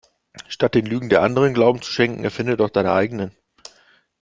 Statt 0.47 0.73
den 0.73 0.87
Lügen 0.87 1.09
der 1.09 1.21
Anderen 1.21 1.53
Glauben 1.53 1.83
zu 1.83 1.91
schenken 1.91 2.23
erfinde 2.23 2.57
doch 2.57 2.71
deine 2.71 2.91
eigenen. 2.91 3.37